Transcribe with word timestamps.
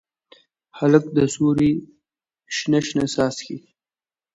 هلک 0.77 1.03
د 1.15 1.17
سیورو 1.33 1.69
شنه، 2.55 2.79
شنه 2.87 3.05
څاڅکي 3.13 3.57